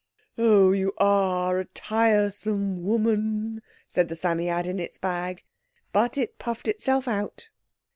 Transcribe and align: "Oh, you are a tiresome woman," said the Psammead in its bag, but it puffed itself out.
"Oh, 0.35 0.71
you 0.71 0.93
are 0.97 1.59
a 1.59 1.65
tiresome 1.65 2.83
woman," 2.83 3.61
said 3.85 4.07
the 4.07 4.15
Psammead 4.15 4.65
in 4.65 4.79
its 4.79 4.97
bag, 4.97 5.43
but 5.93 6.17
it 6.17 6.39
puffed 6.39 6.67
itself 6.67 7.07
out. 7.07 7.51